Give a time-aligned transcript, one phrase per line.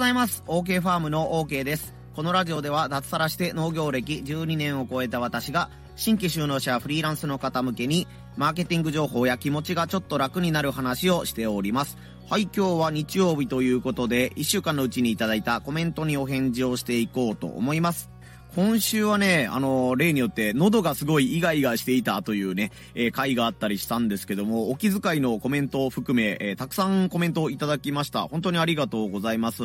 [0.00, 0.42] ございます。
[0.46, 1.94] OK ファームの OK です。
[2.16, 8.08] このラジオでは脱サラして農業歴12年を超えた私が新規就農者フリーランスの方向けに
[8.38, 11.98] マーケティング情報や気持ちがちょっと楽になる話をしております。
[12.30, 18.08] はい、今日は日曜日ということで1週間のうちにいただいたコメントにお返事をしていこうと思います。
[18.56, 28.22] 今週はね、あの、例によって喉がすごいイガイガしていたというね、えー、回があったりしたんですけども、お気遣いのコメントを含め、えー、たくさんコメントをいただきました。
[28.22, 29.62] 本当にありがとうございます。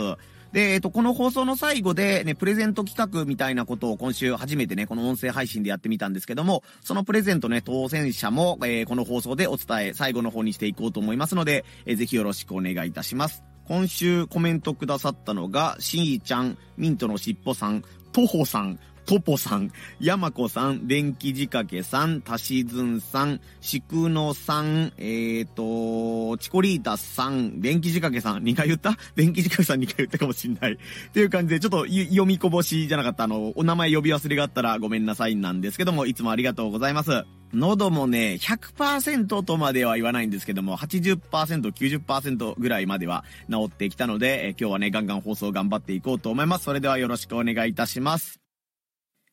[0.52, 13.44] で、えっと、この放送の最後でね、プレゼント企画みたいなことを今週初めてね、この音声配信でやってみたんですけども、そのプレゼントね、当選者も、えー、この放送でお伝え、最後の方にしていこうと思いますので、えー、ぜひよろしくお願いいたします。
[13.68, 17.84] 今週コメントくださったのが、しーちゃん、ミントのしっぽさん、
[18.16, 28.98] とほさん、トポさん、ヤマコさん、電気仕掛けさん、タシズンさん、シクノさん、えーと、チコリータさん、電気仕掛けさん、2回言った？
[29.18, 30.74] 電気仕掛けさん2回言ったかもしんない。
[30.76, 30.78] っ
[31.12, 37.26] ていう感じで、ちょっと読みこぼしじゃなかった、あの、お名前呼び忘れがあったらごめんなさいなんですけども、いつもありがとうございます。
[37.56, 46.66] 喉もね、100%とまでは言わないんですけども、80%、90%ぐらいまでは治ってきたので、え今日はね、ガンガン放送頑張っていこうと思います。
[46.66, 48.40] それではよろしくお願いいたします。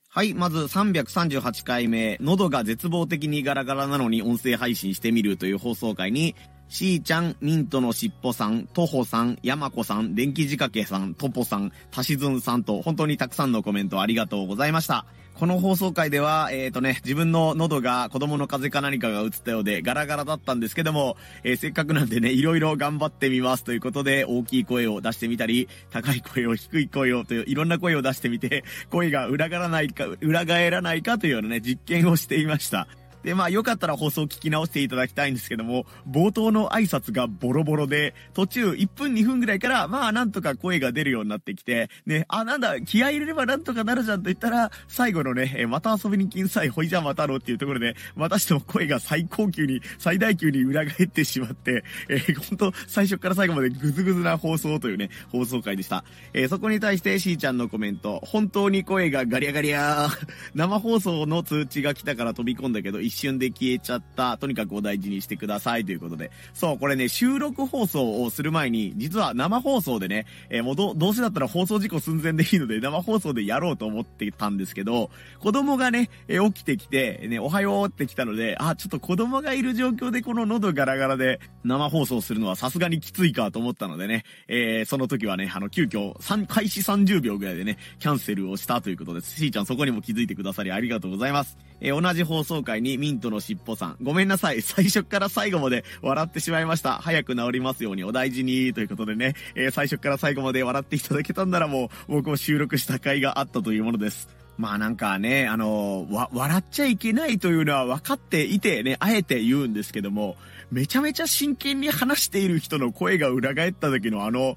[0.08, 6.36] はい、まず338回目、喉が絶望的にガラガラなのに音声配信してみるという放送回に、
[6.68, 15.06] しーちゃん、ミントのしっぽさん、とほさん、やまこさん、電気仕掛けさん、とぽさん、たしずんさんと、本当にたくさんのコメントありがとうございました。
[15.34, 32.86] この放送回では、えっ、ー、とね、自分の喉が子供の風邪か何かが映ったようでガラガラだったんですけども、えー、せっかくなんでね、いろいろ頑張ってみますということで、大きい声を出してみたり、高い声を低い声をという、いろんな声を出してみて、声が裏がらないか、裏返らないかというようなね、実験をしていました。
[33.22, 56.05] で、まあよかったら放送聞き直していただきたいんですけども、冒頭の挨拶がボロボロで、途中1分2分ぐらいから、まあなんとか声が出るようになってきて、ね、あ、なんだ、気合入れればなんとかなるじゃんと言ったら、最後のね、えまた遊びに来んさい、ほいじゃまたろうっていうところで、またしても声が最高級に、最大級に裏返ってしまって、えー、ほんと最初から最後までグズグズな放送というね、放送回でした。
[56.32, 64.39] えー、そこに対してしーちゃんのコメント、本当に声がガリャガリャー、生放送の通知が来たから飛び込んだけど、一瞬で消えちゃった。
[64.39, 66.30] とにかくお大事にしてくださいということで。
[66.55, 89.36] そう、これね、収録放送をする前に、実は生放送でね、えー、もうど、どうせだったら放送事故寸前でいいので、生放送でやろうと思ってたんですけど、子供がね、えー、起きてきて、ね、おはようって来たので、あ、ちょっと子供がいる状況でこの喉ガラガラで生放送するのはさすがにきついかと思ったのでね、えー、その時はね、あの、急遽、3、開始30秒ぐらいでね、キャンセルをしたということです。
[89.36, 91.71] しーちゃんそこにも気づいてくださりありがとうございます。
[91.82, 94.62] えー、同じ放送回にミントのしっぽさん、ごめんなさい。
[94.62, 96.92] 最初から最後まで笑ってしまいました。
[96.94, 104.28] 早く治りますようにお大事に、ということでね、えー、最初から最後まで笑っていただけたんならもう、僕も収録した回があったというものです。
[104.58, 110.36] まあなんかね、あのわ、笑っちゃいけないというのは分かっていてね、あえて言うんですけども、
[110.70, 114.56] めちゃめちゃ真剣に話している人の声が裏返った時のあの、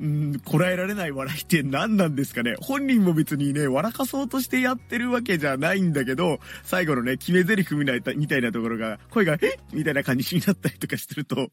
[0.00, 11.50] うん、こらえられない笑いって何なんですかね本人も別にね、笑かそうとしてやってるわけじゃないんだけど、最後のね、決め台詞みたいなみたいなところが、声が、えみたいな感じになったりとかしてると、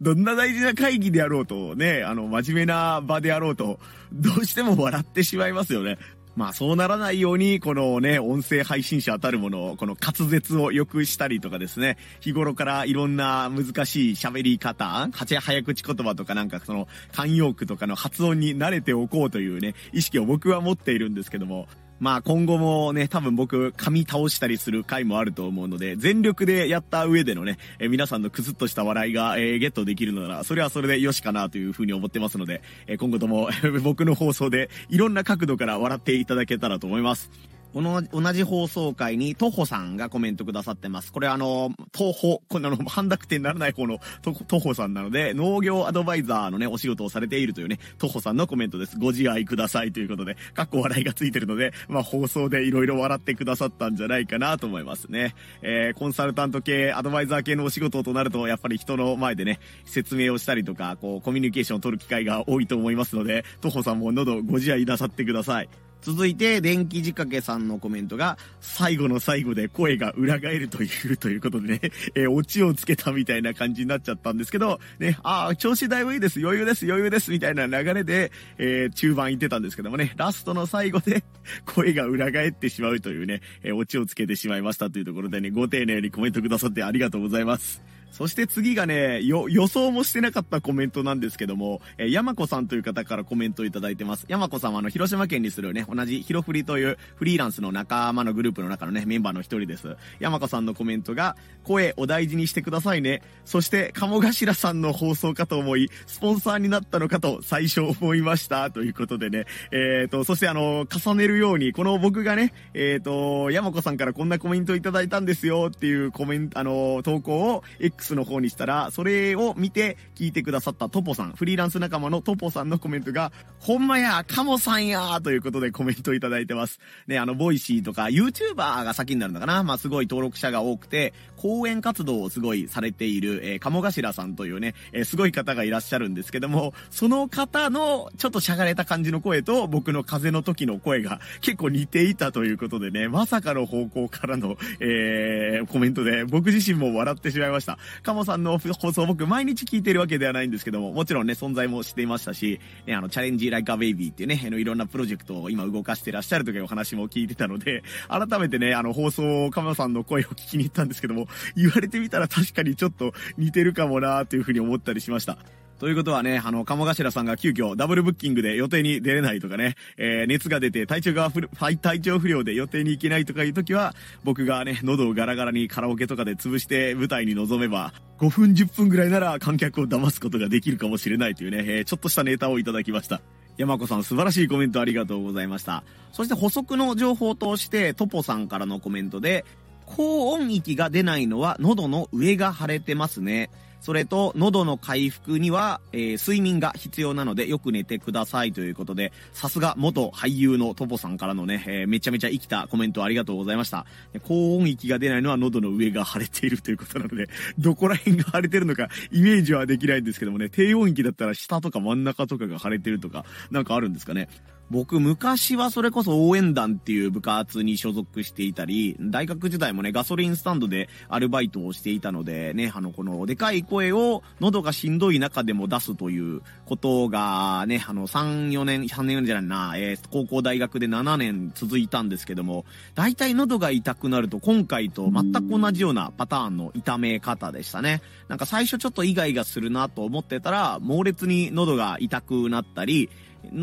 [0.00, 3.80] どんな大事な会議であろうと、ね、あの、真面目な場であろうと、
[4.12, 5.98] どうしても笑ってしまいますよね。
[6.36, 21.68] まあそうならないように、このね、音声配信者当たるものを、この滑舌を良くしたりとかですね、日頃からいろんな難しい喋り方、早口言葉とかなんかその、慣用句とかの発音に慣れておこうというね、意識を僕は持っているんですけども、
[22.00, 33.48] まあ今後もね、多分僕、噛み倒したりする回もあると思うので、全力でやった上でのね、え皆さんのクスっとした笑いが、え、ゲットできるのなら、それはそれでよしかなというふうに思ってますので、え今後とも
[33.82, 37.53] 僕の放送でいろんな角度から笑っていただけたらと思います。
[37.74, 41.12] この同じ放送回に、とほさんがコメントくださってます。
[41.12, 48.96] これあの、とほ、こんなの半濁点にならない方のと、とほさんなので、農業アドバイザーのね、お仕事をされているというね、とほさんのコメントです。
[48.96, 55.34] ご自愛くださいということで、かっこ笑いがついてるので、まあ放送で色々笑ってくださったんじゃないかなと思いますね。
[55.62, 65.68] えー、コンサルタント系、アドバイザー系のお仕事となると、やっぱり人の前でね、説明をしたりとか、こう、コミュニケーションを取る機会が多いと思いますので、とほさんも喉ご自愛なさってください。
[66.04, 71.80] 続いて、電気仕掛けさんのコメントが、最後の最後で声が裏返るというということでね、
[72.14, 81.24] えー、オチをつけたみたいな感じになっちゃったんですけど、ね、ああ、調子だいぶいいです、余裕です、余裕です、みたいな流れで、えー、中盤言ってたんですけどもね、ラストの最後で
[81.64, 87.93] 声が裏返ってしまうというね、えー、オチをつけてしまいましたというところでね、ご丁寧にコメントくださってありがとうございます。
[88.14, 94.24] そして次がね、よ、予想もしてなかったコメントなんですけども、えー、山子さんという方からコメントをいただいてます。
[94.28, 99.96] 山子さんはあの、広島県にするね、同じヒロフリというフリーランスの仲間のグループの中のね、メンバーの一人です。
[100.20, 101.34] 山子さんのコメントが、
[101.64, 103.20] 声お大事にしてくださいね。
[103.44, 108.70] そして、鴨頭さんの放送かと思い、スポンサーになったのかと最初思いました。
[108.70, 126.80] ということでね、えっ、ー、と、そしてあの、重ねるように、この僕がね、えっ、ー、と、山子さんからこんなコメントいただいたんですよっていうコメント、あの、投稿を X の方にしたら、それを見て聞いてくださったトポさん、フリーランス仲間のトポさんのコメントが、ほんまや、カモさんやということでコメントいただいてます。
[127.06, 129.62] ね、あの、 Voicy とか YouTuber が先になるのかな？
[129.62, 147.78] まあ、すごい登録者が多くて、講演活動をすごいされている、えー、鴨頭さんというね、えー、すごい方がいらっしゃるんですけども、その方のちょっとしゃがれた感じの声と僕の風邪の時の声が結構似ていたということでね、まさかの方向からの、えー、コメントで僕自身も笑ってしまいました。
[148.02, 161.26] カモさんの放送僕毎日聞いてるわけではないんですけども、もちろんね、存在もしていましたし、ね、あの、チャレンジライカベイビーっていうね、あの、いろんなプロジェクトを今動かしてらっしゃるというお話も聞いてたので、改めてね、あの、放送、カモさんの声を聞きに行ったんですけども、
[161.56, 165.38] 言われてみたら確かにちょっと似てるかもなーというふうに思ったりしました。
[165.84, 171.46] ということはね、あの、鴨頭さんが急遽ダブルブッキングで予定に出れないとかね、えー、熱が出て体調がふ
[171.76, 183.20] 体調不良で予定に行けないとかいう時は、僕がね、喉をガラガラにカラオケとかで潰して舞台に臨めば、5分10分ぐらいなら観客を騙すことができるかもしれないというね、えー、ちょっとしたネタをいただきました。
[183.58, 185.84] 山子さん素晴らしいコメントありがとうございました。
[186.12, 189.44] そして補足の情報として、トポさんからのコメントで、
[189.84, 193.50] 高音域が出ないのは喉の上が腫れてますね。
[193.84, 203.84] それと、喉の回復には、えー、睡眠が必要なので、よく寝てくださいということで、さすが元俳優のトポさんからのね、えー、めちゃめちゃ生きたコメントありがとうございました。
[204.22, 207.28] 高音域が出ないのは喉の上が腫れているということなので、
[207.60, 214.30] どこら辺が腫れてるのか、イメージはできないんですけどもね、低音域だったら下とか真ん中とかが腫れてるとか、なんかあるんですかね。
[214.74, 232.64] 僕、昔はそれこそ応援団っていう部活に所属していたり、大学時代もね、ガソリンスタンドでアルバイトをしていたので、ね、あの、この、でかい声を喉がしんどい中でも出すということが、ね、あの、3、4年、3年じゃないな、えー、高校大学で7年続いたんですけども、
[232.96, 238.02] 大体喉が痛くなると今回と全く同じようなパターンの痛め方でしたね。
[238.26, 243.08] なんか最初ちょっとイガイガするなと思ってたら、猛烈に喉が痛くなったり、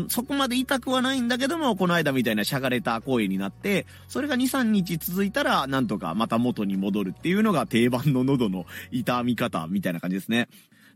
[0.08, 10.48] そこまで痛くはないんだけども、この間みたいなしゃがれた声になって、それが2、3日続いたら、なんとかまた元に戻るっていうのが定番の喉の痛み方みたいな感じですね。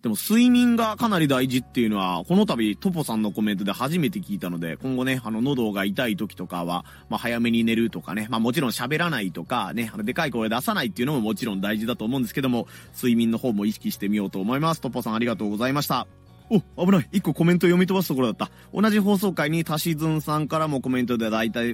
[0.03, 14.81] でも睡眠がかなり大事っていうのは、この度トポさんのコメントで初めて聞いたので、今後ね、あの喉が痛い時とかは、まあ早めに寝るとかね、まあもちろん喋らないとかね、あのでかい声出さないっていうのももちろん大事だと思うんですけども、睡眠の方も意識してみようと思います。
[14.81, 16.07] トポさんありがとうございました。
[16.51, 17.09] お、危ない。
[17.13, 18.51] 一個コメント読み飛ばすところだった。
[18.73, 21.27] 同じ放送回にタシズンさんからもコメントで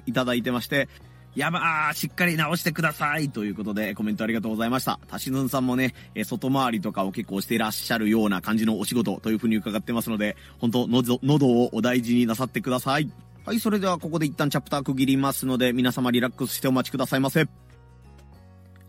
[0.07, 0.89] いただいてまして、
[1.35, 5.01] やばー、しっかり直してくださいということでコメントありがとうございました。
[5.09, 13.11] タシズンさんもね、え外回りとかを結構していらっしゃるような感じのお仕事というふうに伺ってますので、本当喉、喉をお大事になさってください。
[13.47, 17.47] はい、それではここで一旦チャプター区切りますので、皆様リラックスしてお待ちくださいませ。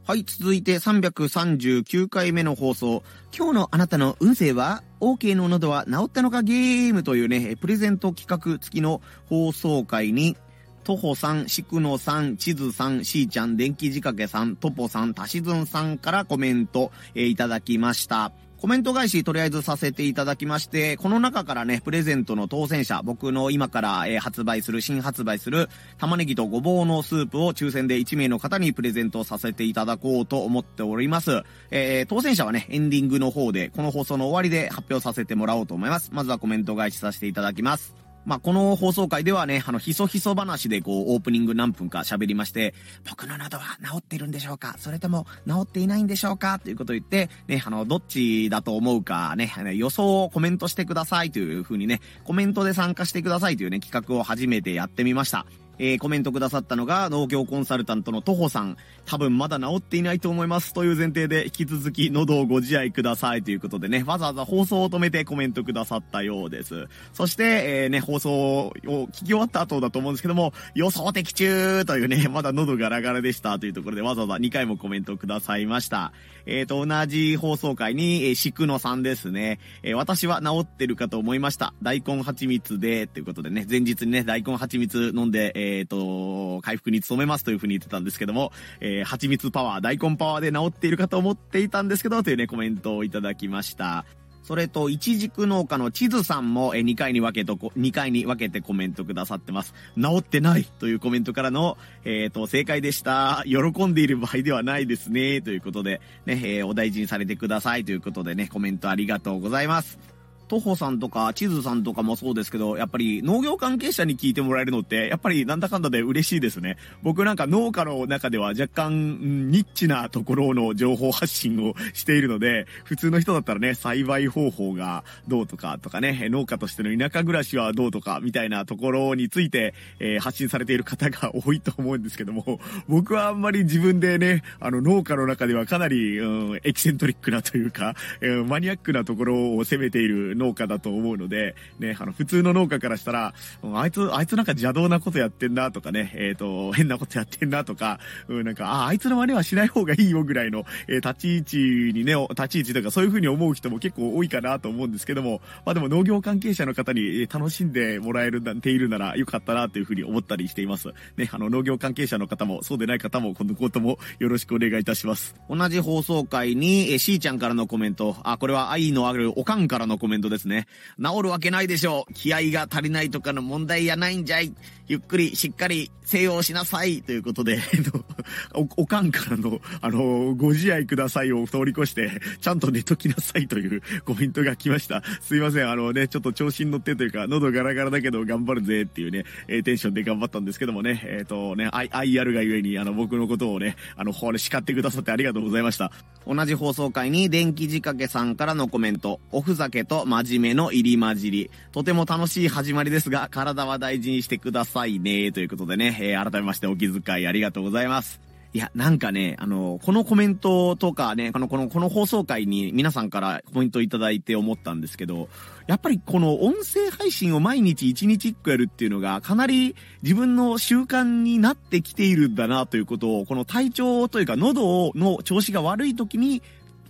[0.06, 3.04] はい、続いて339回目の放送。
[3.34, 10.36] 今日のあなたの運勢は ?OK の喉は治ったのかゲームというね、プレゼント企画付きの放送会に、
[10.84, 18.34] とほさん、しくのさん、ちずさん、しーちゃん、電気仕掛けさん、とぽさん、たしずんさんからコメント、えー、いただきました。
[18.64, 25.68] コメント返しとりあえずさせていただきまして、この中からね、プレゼントの当選者、僕の今から、えー、発売する、新発売する
[25.98, 31.44] 玉ねぎとごぼうのスープを抽選で1名の方にプレゼントさせていただこうと思っております。
[31.72, 36.12] えー、当選者はね、エンディングの方で、この放送の終わりで発表させてもらおうと思います。
[36.14, 38.03] まずはコメント返しさせていただきます。
[38.26, 42.74] まあ、この放送回ではね、あの、ひそひそ話でこう、オープニング何分か喋りまして、
[43.10, 44.76] 僕の喉は治ってるんでしょうか？
[44.78, 46.60] それとも治っていないんでしょうか？
[46.60, 55.46] ということを言って、ね、あの、どっちだと思うかね、予想をコメントしてくださいという風にね、コメントで参加してくださいというね、企画を初めてやってみました。
[55.80, 58.78] えー、コメントくださったのが農業コンサルタントのとほさん。
[59.06, 60.74] 多分まだ治っていないと思います。
[60.74, 66.88] という前提で引き続き喉をご自愛くださいということでね、わざわざ放送を止めてコメントくださったようです。
[67.12, 67.44] そして、
[67.84, 76.14] えー、ね、放送を聞き終わった後だと思うんですけども、予想的中というね、 まだ喉ガラガラでしたというところでわざわざ2回もコメントくださいました。
[76.46, 79.60] えー、と、同じ放送回に、えー、しくのさんですね。
[79.82, 81.74] えー、私は治ってるかと思いました。
[81.82, 94.06] 大根蜂蜜で、ということでね、前日にね、大根蜂蜜飲んで、ええっ、と、回復に努めますというふうに言ってたんですけども、えー、蜂蜜パワー、大根パワーで治っているかと思っていたんですけど、というね、コメントをいただきました。
[94.44, 99.74] それと、いちじく農家の地図さんも、え、2回に分けと、2回に分けてコメントくださってます。
[99.96, 103.46] 治ってないというコメントからの、えっ、ー、と、正解でした。
[103.46, 105.42] 喜んでいる場合ではないですね。
[105.42, 110.13] ということで、ね、えー、お大事にされてくださいということでね、コメントありがとうございます。
[110.54, 116.78] 徒歩さんとか、地図さんとかもそうですけど、やっぱり農業関係者に聞いてもらえるのって、やっぱりなんだかんだで嬉しいですね。
[117.02, 143.34] 僕なんか農家の中では若干、ニッチなところの情報発信をしているので、普通の人だったらね、栽培方法がどうとかとかね、農家としての田舎暮らしはどうとかみたいなところについて、えー、発信されている方が多いと思うんですけども、僕はあんまり自分でね、あの農家の中ではかなり、うん、エキセントリックなというか、えー、マニアックなところを攻めている農家だと思うので、ね、あの、普通の農家からしたら、
[143.64, 160.90] あいつ、あいつなんか邪道なことやってんなとかね、えっ、ー、と、変なことやってんなとか、うん、なんか、あ、あいつの真似はしない方がいいよぐらいの、えー、立ち位置にね、立ち位置とかそういう風に思う人も結構多いかなと思うんですけども、まあでも農業関係者の方に楽しんでもらえるなんているならよかったなという風に思ったりしています。
[161.18, 165.36] ね、あの、農業関係者の方も、そうでない方も、このこともよろしくお願いいたします。
[165.50, 170.68] 同じ放送回に、えー、しーちゃんからのコメント、あ、これは愛のあるおかんからのコメントですね。
[171.02, 172.14] 治るわけないでしょう。
[172.14, 174.54] 気合が足りないとかの問題やないんじゃい。
[174.88, 177.02] ゆっくりしっかり静養しなさい。
[177.02, 177.60] ということで、
[178.54, 182.12] お、おかんからの、あの、ご自愛くださいを通り越して、
[182.42, 185.02] ちゃんと寝ときなさいというコメントが来ました。
[185.22, 185.70] すいません。
[185.70, 195.92] あのね、ちょっと調子に乗ってというか、喉ガラガラだけど頑張るぜっていうね、えー、テンションで頑張ったんですけどもね、えっ、ー、とね、愛、愛あるがゆえに、あの、僕のことをね、あの、ほれ叱ってくださってありがとうございました。
[196.28, 208.20] 同じ放送回に、電気仕掛けさんからのコメント、おふざけと真面目の入り混じり、とても楽しい始まりですが、体は大事にしてくださいさいね、ということでね、えー、改めましてお気遣いありがとうございます。
[208.54, 215.30] いや、なんかね、あの、このコメントとかね、あの、この、この放送回に皆さんからコメントいただいて思ったんですけど、
[215.68, 226.42] やっぱりこの音声配信を毎日1日1個やるっていうのがかなり自分の習慣になってきているんだなということを、この体調というか喉の調子が悪い時に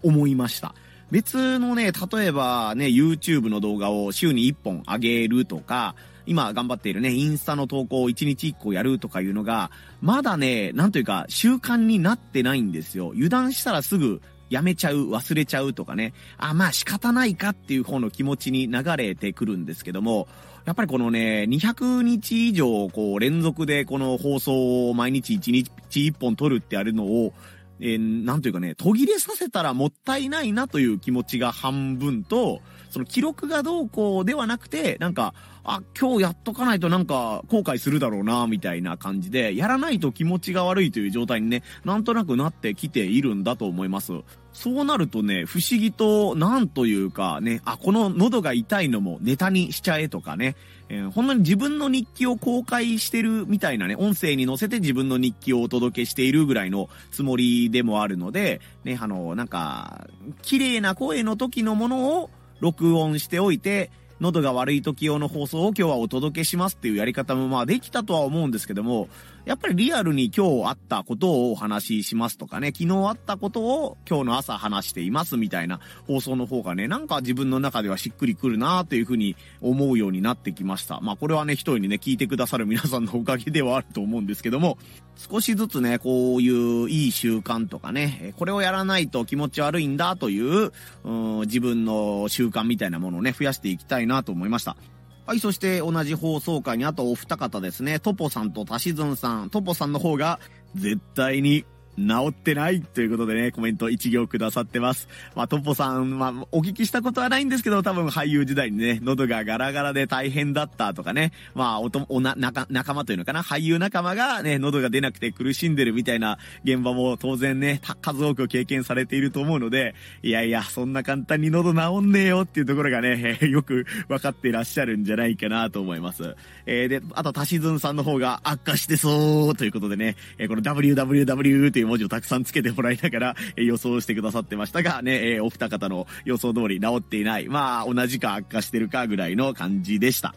[0.04, 0.74] 思いました。
[1.12, 13.12] 別のね、例えばね、YouTube の動画を週に1本上げるとか、今頑張っているね、インスタの投稿を1日1個やるとかいうのが、まだね、なんというか習慣になってないんですよ。
[13.13, 20.27] 油断したらすぐやめちゃう、忘れちゃうとかね、あ、まあ仕方ないかっていう方の気持ちに流れてくるんですけども、
[20.65, 27.34] やっぱりこのね、200日以上、こう、連続でこの放送を毎日1日1本撮るってやるのを、
[27.80, 32.62] えー、なんというかね、途切れさせたらもったいないなという気持ちが半分と、
[32.94, 35.34] その記録がどうこうではなくて、なんか、
[35.64, 44.14] あ、今日やっとかないとなんか後悔するだろうな、みたいな感じで、やらないと気持ちが悪いという状態にね、なんとなくなってきているんだと思います。
[44.54, 50.56] そうなるとね、不思議と、なんというかね、あ、この喉が痛いのもネタにしちゃえとかね、
[50.90, 60.08] えー、ほんのに自分の日記を公開してるみたいなね、音声に載せて自分の日記をお届けしているぐらいのつもりでもあるので、ね、あの、なんか、
[60.44, 62.30] 綺麗な声の時のものを、
[62.63, 63.91] 録音しておいて、
[64.22, 69.10] 喉が悪い時用の放送を今日はお届けしますっていうやり方もまあできたとは思うんですけども、
[69.46, 81.02] やっぱりリアルに今日あったことをお話ししますとかね、昨日あったことを今日の朝話していますみたいな放送の方がね、なんか自分の中ではしっくりくるなというふうに思うようになってきました。
[81.02, 84.78] まあこれはね、一人にね、聞いてくださる皆さんのおかげではあると思うんですけども、
[85.18, 90.72] 少しずつね、こういういい習慣とかね、これをやらないと気持ち悪いんだという、
[91.04, 94.78] うん自分の習慣みたいなものをね、増やしていきたいなと思いました。
[95.25, 99.50] はい、そして同じ放送回にあとお二方ですね、トポさんとタシズンさん。
[99.50, 100.39] トポさんの方が
[100.75, 101.65] 絶対に
[101.98, 105.08] 治ってないということでね、コメント一行くださってます。
[105.36, 126.36] まあ、トッポさん、まあ、お聞きしたことはないんですけど、多分俳優時代にね、喉がガラガラで大変だったとかね、まあ、おと、おな、仲、仲間というのかな、俳優仲間がね、喉が出なくて苦しんでるみたいな現場も当然ね、数多く経験されていると思うので、いやいや、そんな簡単に喉治んねえよっていうところがね、 よく分かっていらっしゃるんじゃないかなと思います。
[126.66, 137.48] えー、で、あと、タシズンさんの方が悪化してそうということでね、えー、この WWW といういう文字をたくさんつけてもらいながら、え予想してくださってましたが、ね、えお二方の予想通り治っていない。
[137.48, 140.34] まあ、同じか悪化してるかぐらいの感じでした。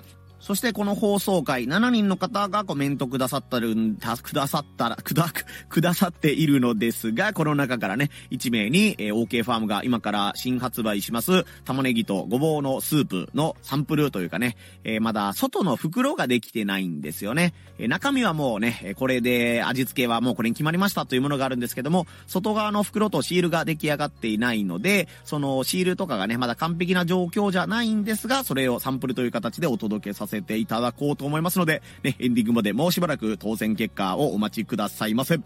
[0.47, 5.33] そしてこの放送回、7人の方がコメントくださったるん、くださったら、くだ、
[5.69, 17.53] くださっているのですが、この中からね、1名に、えー、OK ファームが今から新発売します、玉ねぎとごぼうのスープのサンプルというかね、えー、まだ外の袋ができてないんですよね。
[17.79, 35.40] えー、中身はもうね、これで味付けはもうこれに決まりましたというものがあるんですけども、外側の袋とシールが出来上がっていないので、そのシールとかがね、まだ完璧な状況じゃないんですが、それをサンプルという形でお届けさせせていただこうと思いますので、ね、エンディングまでもうしばらく当選結果をお待ちくださいませ。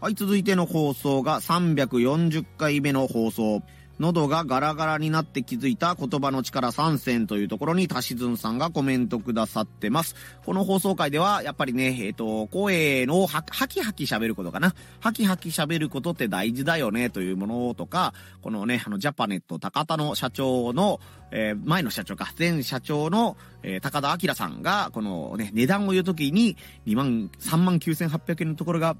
[0.00, 3.62] はい、続いての放送が340回目の放送。
[3.98, 10.14] 喉がガラガラになって気づいた言葉の力参戦というところに、たしずんさんがコメントくださってます。
[10.44, 14.74] この放送回では、やっぱりね、えっ、ー、と、声のは、はきはき喋ることかな。
[15.00, 18.12] はきはき喋ることって大事だよね、というものとか、
[18.42, 21.00] このね、あの、ジャパネット高田の社長の、
[21.30, 28.96] えー、前の社長か、前社長の、えー、高田明さんが、このね、値段を言うときに、2万、3万9800円のところが、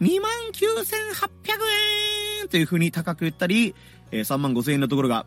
[0.00, 0.88] 2万9800
[2.42, 3.74] 円という風に高く言ったり、
[4.10, 5.26] えー、3万5千円のところが、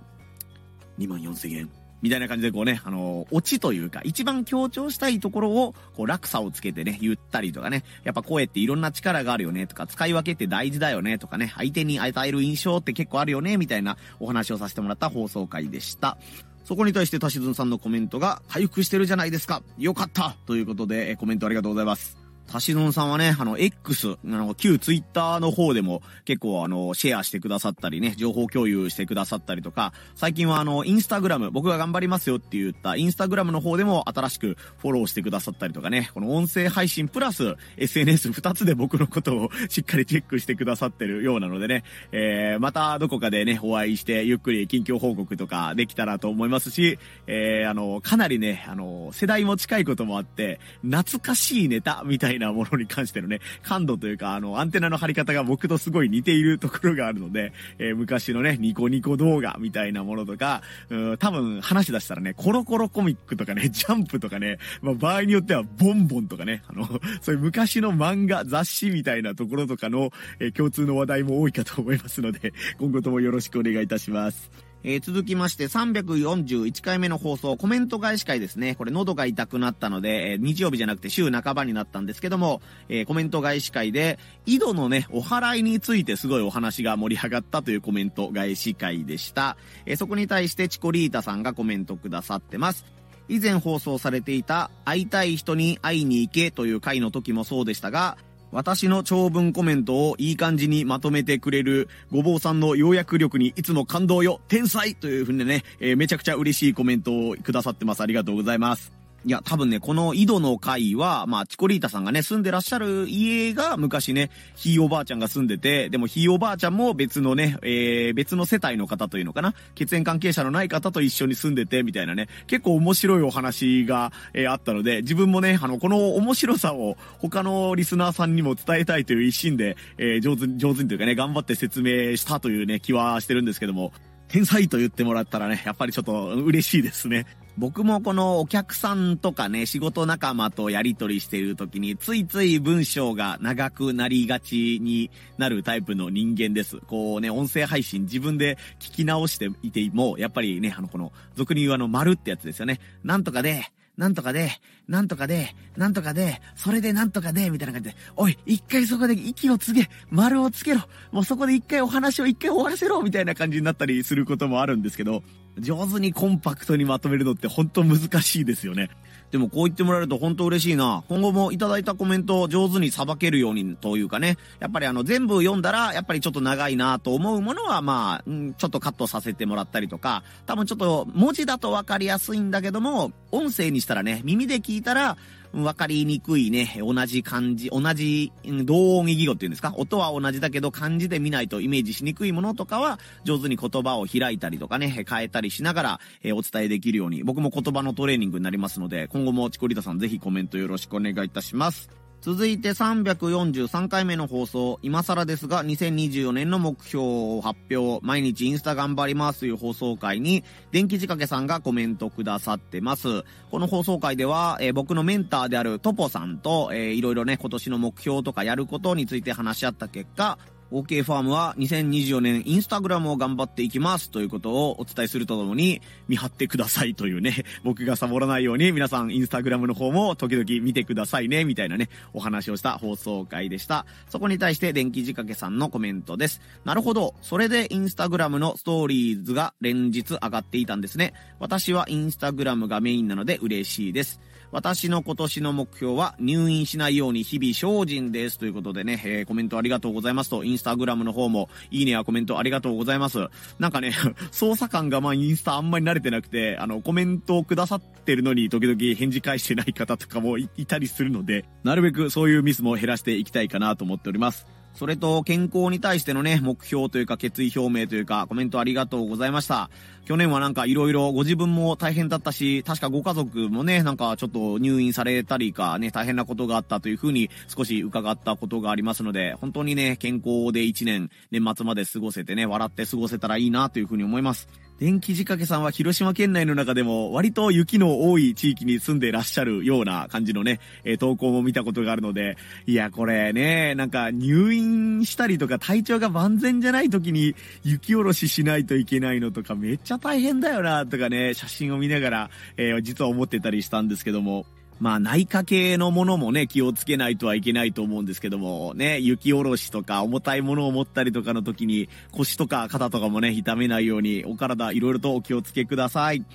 [1.00, 1.70] 2万4千円。
[2.02, 16.18] みたいな感じでこうね、あのー、オチというか、一番強調したいところを、こう、落差をつけてね、言ったりとかね、やっぱ声っていろんな力があるよね、とか、使い分けって大事だよね、とかね、相手に与える印象って結構あるよね、みたいなお話をさせてもらった放送回でした。
[16.64, 22.21] そこに対して、たしずんさんのコメントが、回復してるじゃないですかよかったということで、コメントありがとうございます。
[22.51, 66.88] タシノンさんはね、あの、X、あの、旧ツイッターの方でも結構あの、シェアしてくださったりね、情報共有してくださったりとか、最近はあの、インスタグラム、僕が頑張りますよって言ったインスタグラムの方でも新しくフォローしてくださったりとかね、この音声配信プラス SNS2 つで僕のことをしっかりチェックしてくださってるようなのでね、えー、またどこかでね、お会いしてゆっくり近況報告とかできたらと思いますし、えー、あの、かなりね、あの、世代も近いこともあって、懐かしいネタみたいななものに関してのね、感度というか、あの、アンテナの張り方が僕とすごい似ているところがあるので、えー、昔のね、ニコニコ動画みたいなものとか、うん、多分話し出したらね、コロコロコミックとかね、 ジャンプとかね、まあ、場合によってはボンボンとかね、あの、
[67.22, 74.71] そういう昔の漫画、雑誌みたいなところとかの、えー、共通の話題も多いかと思いますので、今後ともよろしくお願いいたします。
[74.84, 78.75] えー、続きまして341回目の放送、コメント返し会ですね。
[78.75, 89.58] これ喉が痛くなったので、えー、日曜日じゃなくて週半ばになったんですけども、えー、コメント返し会で、井戸のね、お払いについてすごいお話が盛り上がったというコメント返し会でした。
[89.86, 92.86] えそこに対してチコリータさんがコメントくださってます。
[93.29, 98.18] 以前放送されていた会いたい人に会いに行けという回の時もそうでしたが、
[98.51, 108.01] 私の長文コメントをいい感じにまとめてくれるごぼうさんの要約力にいつも感動よ天才というふうにね、えー、めちゃくちゃ嬉しいコメントをくださってます。
[108.01, 109.00] ありがとうございます。
[109.24, 133.94] いや、多分ね、この井戸の会は、まあ、チコリータさんがね、住んでらっしゃる家が昔ね、ひいおばあちゃんが住んでて、でもひいおばあちゃんも別のね、えー、別の世帯の方というのかな、血縁関係者のない方と一緒に住んでて、みたいなね、結構面白いお話が、えー、あったので、自分もね、あの、この面白さを他のリスナーさんにも伝えたいという一心で、えー、上手に、上手にというかね、頑張って説明したというね、気はしてるんですけども、
[134.31, 137.27] 天才と言ってもらったらね、やっぱりちょっと嬉しいですね。
[137.57, 146.77] 僕もこのお客さんとかね、仕事仲間とやりとりしている時に、ついつい文章が長くなりがちになるタイプの人間です。
[146.77, 152.79] こうね、音声配信自分で聞き直していても、やっぱりね、あの、この、俗に言うあの、丸ってやつですよね。
[153.03, 153.66] なんとかで、
[153.98, 154.50] なんとかで、
[154.87, 165.24] なんとかで、なんとかで、それでなんとかで、みたいな感じで、おい、一回そこで息をつげ、丸をつけろ、もうそこで一回お話を一回終わらせろ、みたいな感じになったりすることもあるんですけど、
[165.57, 168.90] 上手にコンパクトにまとめるのって本当難しいですよね。
[169.31, 171.03] でもこう言ってもらえると本当嬉しいな。
[171.07, 185.18] 今後もいただいたコメントを上手にさばけるようにというかね、やっぱりあの全部読んだらやっぱりちょっと長いなと思うものはまあ、ちょっとカットさせてもらったりとか、多分ちょっと文字だとわかりやすいんだけども、音声にしたらね、耳で聞いたら、
[185.53, 188.31] わかりにくいね、同じ漢字、同じ、
[188.66, 189.74] 同音異義語っていうんですか？
[189.75, 202.00] 音は同じだけど漢字で見ないとイメージしにくいものとかは、上手に言葉を開いたりとかね、変えたりしながら、え、お伝えできるように、僕も言葉のトレーニングになりますので、今後もチコリタさんぜひコメントよろしくお願いいたします。
[202.22, 213.24] 続いて343回目の放送、今更ですが、2024年の目標を発表、毎日インスタ頑張りますという放送回に、電気仕掛けさんがコメントくださってます。
[213.50, 220.38] この放送回では、えー、僕のメンターであるトポさんと、えー、いろいろね、今年の目標とかやることについて話し合った結果、
[220.72, 233.86] OK ファームは2024年インスタグラムを頑張っていきますということをお伝えするとともに見張ってくださいというね、 僕がサボらないように皆さんインスタグラムの方も時々見てくださいねみたいなね、お話をした放送回でした。
[234.10, 236.42] そこに対して電気仕掛けさんのコメントです。
[236.64, 237.16] なるほど。
[237.22, 241.14] それでインスタグラムのストーリーズが連日上がっていたんですね。
[241.40, 244.22] 私はインスタグラムがメインなので嬉しいです。
[244.51, 248.37] 私の今年の目標は入院しないように日々精進です。
[248.37, 253.27] ということでね、えー、コメントありがとうございますと、インスタグラムの方も、いいねやコメントありがとうございます。
[253.59, 253.94] なんかね、
[254.31, 264.46] 操作感がまあインスタあんまり慣れてなくて、あの、コメントをくださってるのに時々返事返してない方とかもいたりするので、なるべくそういうミスも減らしていきたいかなと思っております。
[264.74, 269.70] それと健康に対してのね、目標というか決意表明というかコメントありがとうございました。
[270.05, 284.48] 去年はなんか色々ご自分も大変だったし、確かご家族もね、なんかちょっと入院されたりかね、大変なことがあったというふうに少し伺ったことがありますので、本当にね、健康で1年、年末まで過ごせてね、笑って過ごせたらいいなというふうに思います。
[284.81, 304.48] 電気仕掛けさんは広島県内の中でも割と雪の多い地域に住んでらっしゃるような感じのね、えー、投稿も見たことがあるので、いや、これね、なんか入院したりとか体調が万全じゃない時に雪下ろししないといけないのとかめっちゃ大変だよな、とかね、写真を見ながら、えー、実は思ってたりしたんですけども、
[304.81, 316.25] まあ内科系のものもね、気をつけないとはいけないと思うんですけども、ね、雪下ろしとか重たいものを持ったりとかの時に腰とか肩とかもね、痛めないようにお体いろいろとお気をつけください。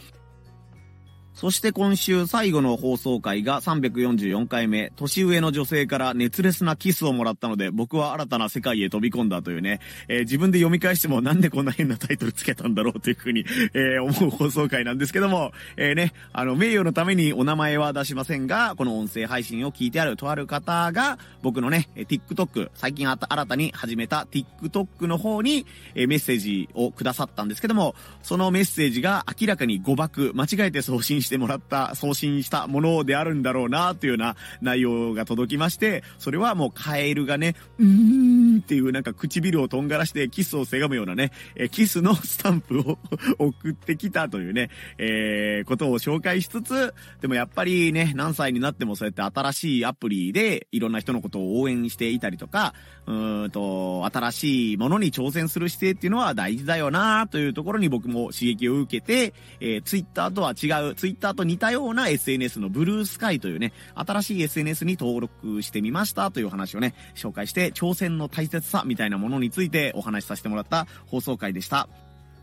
[1.36, 13.44] そして今週最後の放送回が344回目、年上の女性から熱烈なキスをもらったので、僕は新たな世界へ飛び込んだというね、えー、自分で読み返してもなんでこんな変なタイトルつけたんだろうというふうに、
[13.74, 42.98] えー、思う放送回なんですけども、えー、ね、あの、名誉のためにお名前は出しませんが、この音声配信を聞いてあるとある方が、僕のね、TikTok、最近新たに始めた TikTok の方に、えメッセージをくださったんですけども、そのメッセージが明らかに誤爆、間違えて送信してもらった、送信したものであるんだろうな、というような内容が届きまして、それはもうカエルがね、うーんっていうなんか唇をとんがらしてキスをせがむようなね、えキスのスタンプを
[43.38, 52.74] 送ってきたというね、えー、ことを紹介しつつ、でもやっぱりね、何歳になってもそうやって新しいアプリでいろんな人のことを応援していたりとか、
[53.06, 71.88] うーんと、新しいものに挑戦する姿勢っていうのは大事だよなというところに僕も刺激を受けて、えー、ツイッターとは違う、ツイターと似たような SNS のブルースカイというね、新しい SNS に登録してみましたという話をね、紹介して、挑戦の大切さみたいなものについてお話しさせてもらった放送回でした。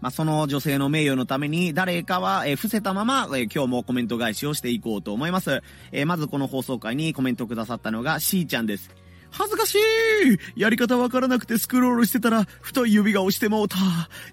[0.01, 5.61] まあ、その女性の名誉のために誰かは、え、伏せたまま、え、今日もコメント返しをしていこうと思います。
[5.93, 9.02] え、まずこの放送回にコメントくださったのがしーちゃんです。
[9.33, 13.77] 恥ずかしいやり方わからなくてスクロールしてたら、太い指が押してもうた。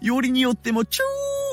[0.03, 1.01] よりによっても、チ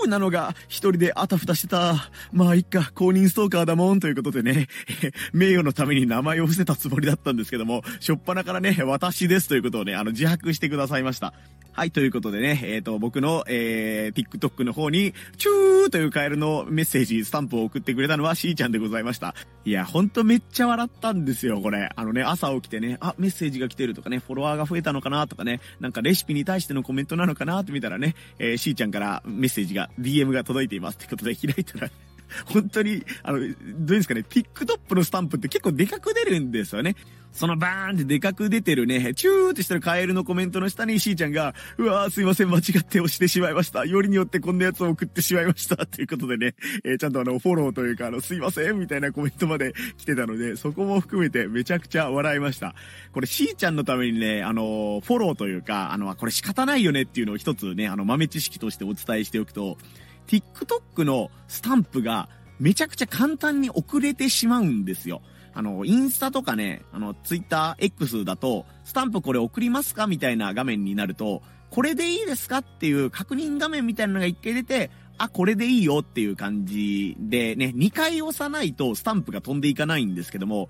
[0.04, 2.12] ューなのが、一人であたふたしてた。
[2.34, 4.68] まあ、いっか、公認ストーカーだもん、ということでね、
[5.32, 11.34] 名誉のために名前を伏せたつもりだったんですけども、しょっぱなからね、私ですということをね、あの、自白してくださいました。
[11.78, 19.36] はい、ということでね、えっ、ー、と、僕の、えー、TikTok の方に、チューというカエルのメッセージ、スタンプを送ってくれたのはしーちゃんでございました。
[19.63, 21.92] いや、ほんとめっちゃ笑ったんですよ、これ。
[21.96, 31.92] あのね、朝起きてね、あ、メッセージが来てるとかね、フォロワーが増えたのかなとかね、なんかレシピに対してのコメントなのかなって見たらね、えー、しーちゃんからメッセージが、DM が届いていますってことで開いたら
[32.46, 33.54] 本当に、あの、どう
[33.86, 36.96] ですかね、ピックトップのスタンプって結構でかく出るんですよね。
[37.38, 43.86] そのバーンってでかく出てるね、チューってしたらカエルのコメントの下にしーちゃんが、うわーすいません、間違って押してしまいました。
[43.86, 45.86] よりによってこんなやつを送ってしまいました。
[45.86, 52.73] ということでね、えー、ちゃんとあの、フォローというか、あの、すいません、みたいなコメントまで来てたので、そこも含めてめちゃくちゃ笑いました。
[53.13, 59.78] これしーちゃんのためにね、あの、フォローというか、あの、これ仕方ないよねっていうのを一つね、あの、豆知識としてお伝えしておくと、
[60.26, 65.21] TikTok のスタンプがめちゃくちゃ簡単に遅れてしまうんですよ。
[65.58, 71.41] あの、インスタとかね、あの、ツイッター X だと、スタンプこれ送りますかみたいな画面になると、
[71.72, 80.70] これでいいですかっていう確認画面みたいなのが一回出て、あ、これでいいよっていう感じでね、2回押さないとスタンプが飛んでいかないんですけども、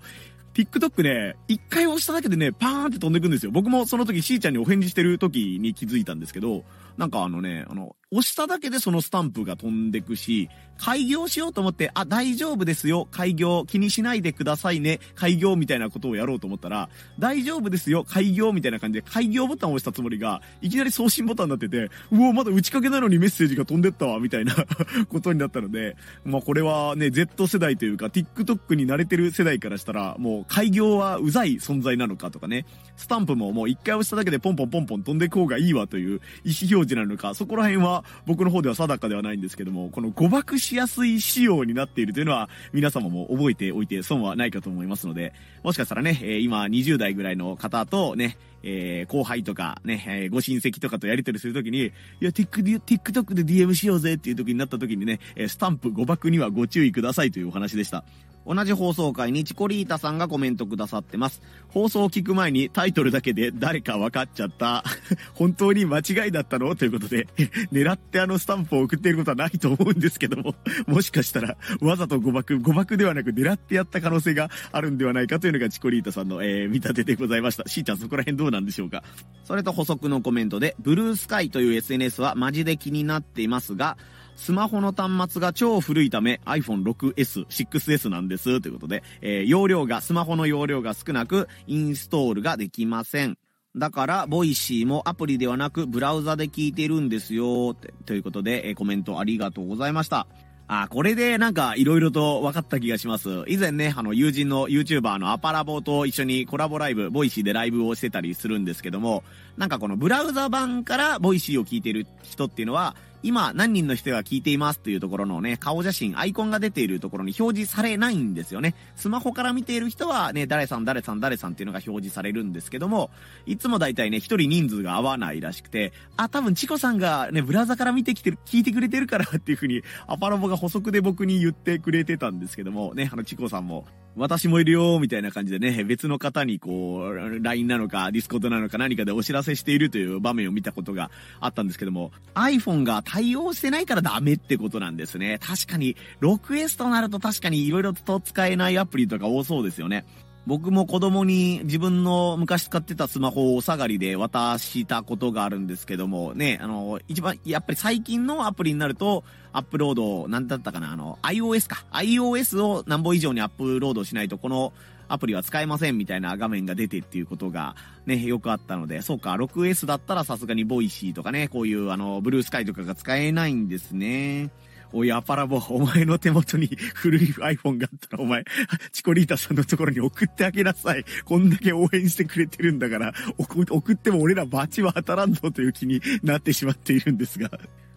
[0.54, 3.52] TikTok ね、1回押しただけでね、パーンって飛んでくんですよ。
[3.52, 6.64] 僕もその時しーちゃんにお返事してる時に気づいたんですけど、
[6.96, 24.54] なんかあのね、あの、押しただけでそのスタンプが飛んでくし、開業しようと思って、あ、大丈夫ですよ、開業、気にしないでくださいね、開業みたいなことをやろうと思ったら、大丈夫ですよ、開業みたいな感じで、開業ボタンを押したつもりが、いきなり送信ボタンになってて、うお、まだ打ちかけなのにメッセージが飛んでったわ、みたいな
[25.10, 32.64] ことになったので、まあこれはね、Z 世代というか、TikTok に慣れてる世代からしたら、もう開業はうざい存在なのかとかね、
[32.96, 45.32] スタンプももう一回押しただけでポンポンポンポン飛んでいく方がいいわという意思表示なのか、そこら辺は僕の方では定かではないんですけども、この誤爆しやすい仕様になっているというのは、皆様も覚えておいて損はないかと思いますので、
[45.62, 58.04] もしかしたらね、え今20代ぐらいの方とね、えー、後輩とかね、えー、ご親戚とかとやり取りするときに、いや、TikTok で DM しようぜっていう時になった時にね、スタンプ誤爆にはご注意くださいというお話でした。
[58.48, 61.42] 同じ放送回にチコリータさんがコメントくださってます。
[61.68, 64.82] 放送を聞く前にタイトルだけで誰か分かっちゃった。
[65.34, 66.74] 本当に間違いだったの？
[66.74, 67.28] ということで、
[67.70, 70.54] 狙ってあのスタンプを送っていることはないと思うんですけども、
[70.88, 77.68] もしかしたらわざと誤爆、誤爆ではなく狙ってやった可能性があるんではないかというのがチコリータさんの、えー、見立てでございました。
[77.68, 79.02] しーちゃんそこら辺どうなんでしょうか？
[79.44, 83.98] それと補足のコメントで、ブルースカイという SNS はマジで気になっていますが、
[84.38, 88.60] スマホの端末が超古いため iPhone6S、6S なんです。
[88.60, 93.36] ということで、えー、容量が、スマホの容量が少なく、インストールができません。
[93.76, 97.74] だから、 Voicy もアプリではなく、ブラウザで聞いてるんですよ。
[98.06, 100.28] ということで、えー、コメントありがとうございました。
[100.68, 103.42] あ、これでなんか色々と分かった気がします。
[103.48, 109.24] 以前ね、あの友人の YouTuber のアパラボと一緒にコラボライブ、 Voicy でライブをしてたりするんですけども、
[109.56, 118.74] なんかこのブラウザ版から Voicy を聞いてる人っていうのは、今何人の人が聞いていますというところのね、顔写真、アイコンが出ているところに表示されないんですよね。
[118.96, 123.10] スマホから見ている人はね、誰さん誰さん誰さんっていうのが表示されるんですけども、
[123.46, 133.86] いつもだいたいね、一人人数が合わないらしくて、あ、多分チコさんがね、ブラウザから見てきてる、聞いてくれてるからっていう風に、アパラボが補足で僕に言ってくれてたんですけども、ね、あのチコさんも、
[134.18, 145.38] 私もいるよ、みたいな感じでね、別の方にこう、LINE なのか、 Discord なのか何かでお知らせしているという場面を見たことがあったんですけども、iPhone が対応してないからダメってことなんですね。
[145.40, 150.04] 確かに、6S となると確かに色々と使えないアプリとか多そうですよね。
[150.46, 161.84] 僕も子供に自分の昔使ってたスマホをお下がりで渡したことがあるんですけども、ね、あの、一番、やっぱり最近のアプリになると、アップロード、なんだったかな、あの、iOS か。
[161.92, 164.72] iOS を何本以上にアップロードしないと、この
[165.08, 167.74] アプリは使えませんみたいな画面が出てっていうことが
[168.06, 174.50] ね、よくあったので、そうか、6S だったらさすがに Voicy とかね、こういうあの、 Bluesky とかが使えないんですね。
[174.92, 178.44] おい、アパラボ、お前の手元に古い iPhone があったら、お前、
[178.92, 181.04] チコリータさんのところに送ってあげなさい。
[181.24, 187.50] こんだけ応援してくれてるんだから、送っても俺らバチは当たらんぞという気になってしまっているんですが。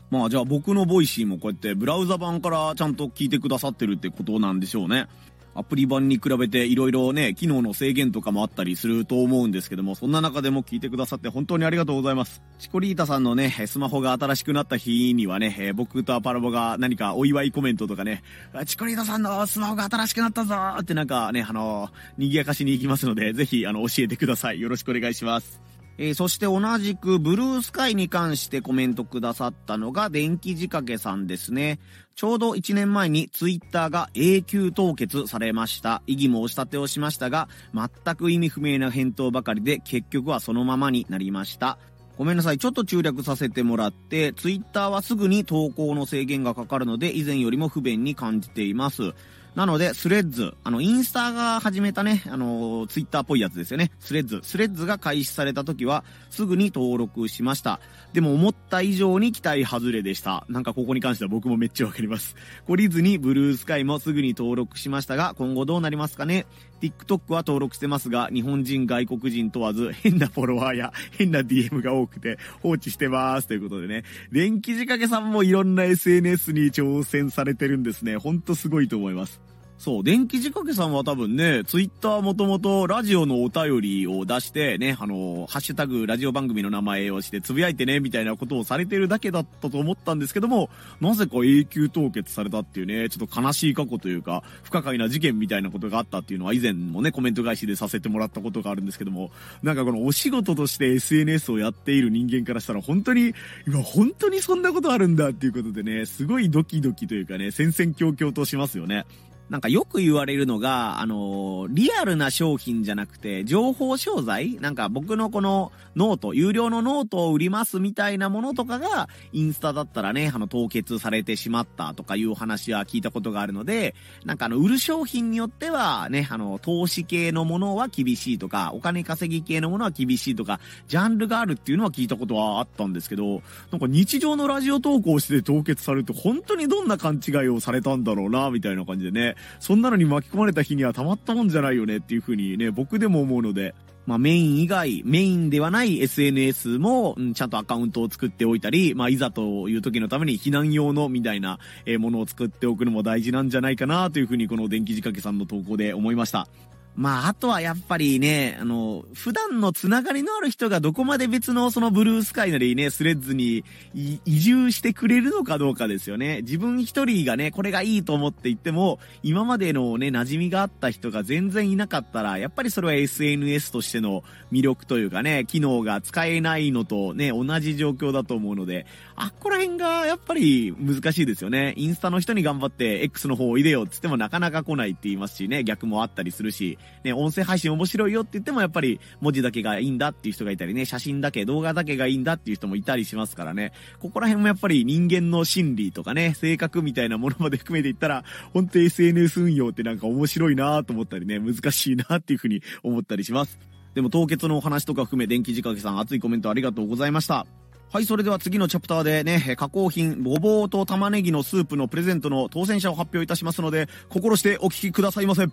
[0.10, 5.08] まあじゃあ僕の Voicy もこうやってブラウザ版からちゃんと聞いてくださってるってことなんでしょうね。
[5.54, 12.42] アプリ版に比べて色々ね、機能の制限とかもあったりすると思うんですけども、そんな中でも聞いてくださって本当にありがとうございます。
[12.60, 18.24] チコリータさんのね、スマホが新しくなった日にはね、僕とアパラボが何かお祝いコメントとかね、
[18.66, 24.62] チコリータさんのスマホが新しくなったぞーってなんかね、あの賑やかしに行きますので、ぜひ、あの、教えてください。
[24.62, 25.62] よろしくお願いします。
[25.98, 31.80] えー、そして同じくブルースカイに関してコメントくださったのが電気仕掛けさんですね。
[32.16, 36.02] ちょうど1年前にツイッターが永久凍結されました。
[36.08, 41.78] 異議申し立てをしましたが、全く意味不明な返答ばかりで結局はそのままになりました。
[42.18, 42.58] ごめんなさい。
[42.60, 49.14] ちょっと注略させてもらって、ツイッターはすぐに投稿の制限がかかるので、以前よりも不便に感じています。
[49.56, 53.92] なので、スレッズ、あの、インスタが始めたね、あの、ツイッターっぽいやつですよね。
[54.00, 54.40] スレッズ。
[54.44, 57.82] スレッズが開始された時は、すぐに登録しました。
[58.14, 60.46] でも思った以上に期待外れでした。
[60.48, 62.36] なんかここに関しては僕もめっちゃわかります。
[62.66, 66.46] 懲りずにブルースカイもすぐに登録しましたが、今後どうなりますかね
[66.82, 73.48] TikTok は登録してますが、日本人、外国人問わず、変なフォロワーや 変な DM が多くて放置してます。
[73.48, 74.04] ということでね。
[74.32, 78.18] 電気仕掛けさんもいろんな SNS に挑戦されてるんですね。
[78.18, 79.51] ほんとすごいと思います。
[79.82, 99.32] そう、電気仕掛けさんは多分ね、ツイッターもともとラジオのお便りを出してね、あの、ハッシュタグラジオ番組の名前をしてつぶやいてね、みたいなことをされてるだけだったと思ったんですけども、なぜか永久凍結されたっていうね、ちょっと悲しい過去というか、不可解な事件みたいなことがあったっていうのは以前もね、コメント返しでさせてもらったことがあるんですけども、
[99.64, 103.34] なんかこのお仕事として SNS をやっている人間からしたら本当に、
[103.66, 109.08] 今本当にそんなことあるんだっていうことでね、すごいドキドキというかね、戦々恐々としますよね。
[109.52, 114.56] なんかよく言われるのが、あのリアルな商品じゃなくて、情報商材？
[114.62, 143.74] なんか僕のこのノート、有料のノートを売りますみたいなものとかが、インスタだったらね、あの、凍結されてしまったとかいう話は聞いたことがあるので、なんかあの、売る商品によっては、ね、あの、投資系のものは厳しいとか、お金稼ぎ系のものは厳しいとか、ジャンルがあるっていうのは聞いたことはあったんですけど、なんか日常のラジオ投稿して凍結されると本当にどんな勘違いをされたんだろうな、みたいな感じでね、そんなのに巻き込まれた日にはたまったもんじゃないよねっていう風にね、僕でも思うので、
[144.06, 156.48] まあメイン以外、メインではない SNS も、うん、ちゃんとアカウントを作っておいたり、まあいざという時のために避難用のみたいな、えものを作っておくのも大事なんじゃないかなというふうにこの電気仕掛けさんの投稿で思いました。
[156.96, 166.42] まあ、あとはやっぱりね、あの、普段のつながりのある人がどこまで別のそのブルースカイなりね、スレッズに移住してくれるのかどうかですよね。
[166.42, 181.74] 自分一人がね、これがいいと思って言っても、今までのね、馴染みがあった人が全然いなかったら、やっぱりそれは SNS としての魅力というかね、機能が使えないのとね、同じ状況だと思うので、あっこら辺がやっぱり難しいですよね。
[181.78, 203.58] インスタの人に頑張って X の方を入れよって言ってもなかなか来ないって言いますしね、逆もあったりするし、ね、音声配信面白いよって言ってもやっぱり文字だけがいいんだっていう人がいたりね、写真だけ、動画だけがいいんだっていう人もいたりしますからね、ここら辺もやっぱり人間の心理とかね、性格みたいなものまで含めて言ったら、本当 SNS 運用ってなんか面白いなと思ったりね、難しいなっていうふうに思ったりします。
[203.94, 207.46] でも凍結のお話とか含め電気仕掛けさん熱いコメントありがとうございました。
[207.92, 215.48] はい、それでは次のチャプターでね、加工品、ごぼうと玉ねぎのスープのプレゼントの当選者を発表いたしますので、心してお聞きくださいませ。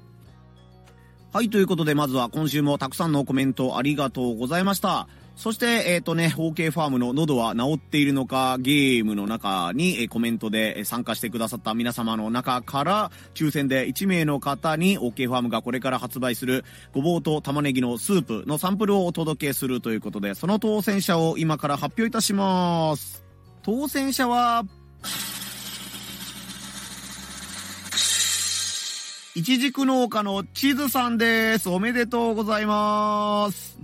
[1.30, 5.08] はい、ということで、まずは今週もたくさんのコメントありがとうございました。
[5.36, 16.64] そして、えっ、ー、とね、OK ファームの喉は治っているのかゲームの中に、えコメントで参加してくださった皆様の中から、抽選で1名の方に OK ファームがこれから発売する
[16.94, 23.22] ごぼうと玉ねぎのスープのサンプルをお届けするということで、その当選者を今から発表いたします。
[23.62, 24.64] 当選者は、
[29.38, 31.68] いちじく農家のチズさんです。
[31.68, 33.78] おめでとうございます。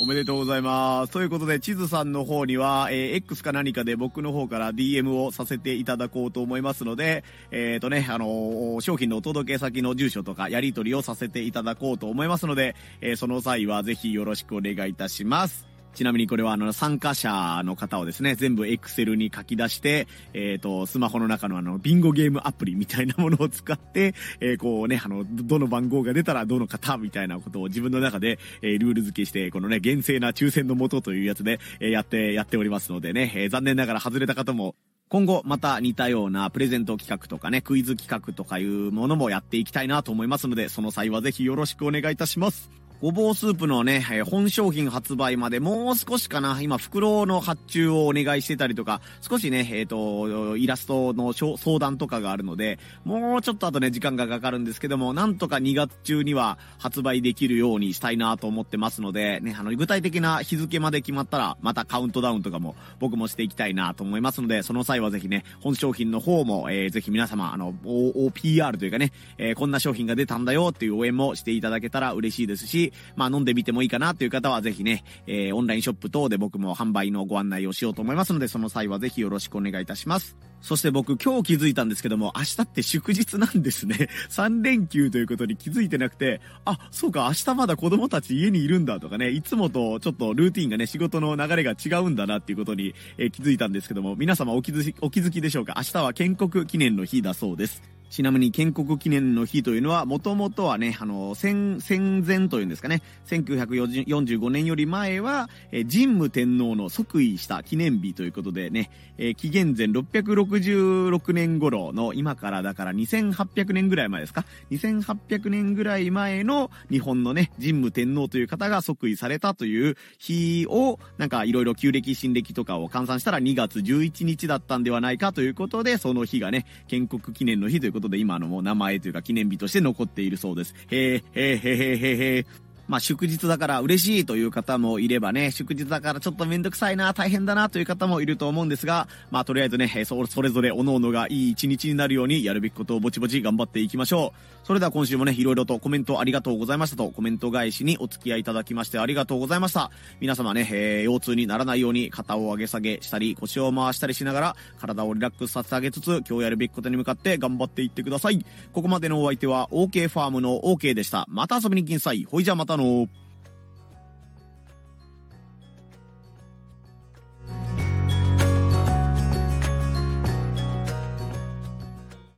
[0.00, 1.12] おめでとうございます。
[1.12, 15.69] ということで、地図さんの方には、えー、X か何かで僕の方から DM をさせていただこうと思いますので、えっ、ー、とね、あのー、商品のお届け先の住所とかやり取りをさせていただこうと思いますので、え、その際はぜひよろしくお願いいたします。
[15.94, 34.74] ちなみにこれはあの参加者の方をですね、全部エクセルに書き出して、えっ、ー、と、スマホの中のあの、ビンゴゲームアプリみたいなものを使って、えー、こうね、あの、どの番号が出たらどの方みたいなことを自分の中で、えー、ルール付けして、このね、厳正な抽選のもとというやつで、え、やって、やっておりますのでね、え、残念ながら外れた方も、
[35.08, 42.79] 今後また似たようなプレゼント企画とかね、クイズ企画とかいうものもやっていきたいなと思いますので、その際はぜひよろしくお願いいたします。
[43.00, 80.36] ごぼうスープのね、本商品発売までもう少しかな、今袋の発注をお願いしてたりとか、少しね、えっ、ー、と、イラストの相談とかがあるので、もうちょっと後ね、時間がかかるんですけども、なんとか2月中には発売できるようにしたいなと思ってますので、ね、あの、具体的な日付まで決まったら、またカウントダウンとかも僕もしていきたいなと思いますので、その際はぜひね、本商品の方も、えー、ぜひ皆様、あの、OPR というかね、えー、こんな商品が出たんだよっていう応援もしていただけたら嬉しいですし、まあ飲んでみてもいいかなという方はぜひね、えー、オンラインショップ等で僕も販売のご案内をしようと思いますので、その際はぜひよろしくお願いいたします。
[80.60, 84.08] そして僕今日気づいたんですけども、明日って祝日なんですね。
[84.28, 95.74] 3連休ということに気づいてなくて、あ、そうか、明日まだ子供たち家にいるんだとかね、いつもとちょっとルーティンがね、仕事の流れが違うんだなっていうことに、えー、気づいたんですけども、皆様お気づき、お気づきでしょうか？
[95.78, 97.82] 明日は建国記念の日だそうです。
[98.10, 130.74] ちなみに建国記念の日というのは、もともとはね、あの、戦、戦前というんですかね、1945年より前は、え神武天皇の即位した記念日ということでね、え紀元前666年頃の、今からだから2800年ぐらい前ですか ?2800 年ぐらい前の日本のね、神武天皇という方が即位されたという日を、なんかいろいろ旧暦、新暦とかを換算したら2月11日だったんではないかということで、その日がね、建国記念の日ということでことで今のも名前というか記念日として残っているそうです。
[130.90, 132.46] へえ、へえ、へえ、へえ、へえ、
[132.90, 144.59] まあ、祝日だから嬉しいという方もいればね、祝日だからちょっとめんどくさいな、大変だなという方もいると思うんですが、まあ、とりあえずね、そそれぞれ各々がいい一日になるようにやるべきことをぼちぼち頑張っていきましょう。
[144.70, 149.90] それでは今週もね、いろいろとコメントありがとうございましたと、コメント返しにお付き合いいただきましてありがとうございました。
[150.20, 158.46] 皆様ね、えー、腰痛にならないように肩を上げ下げしたり、腰を回したりしながら、体をリラックスさせてあげつつ、今日やるべきことに向かって頑張っていってください。
[158.72, 161.26] ここまでのお相手は、OK ファームの OK でした。
[161.28, 162.22] また遊びに来んさい。
[162.22, 163.08] ほいじゃまたの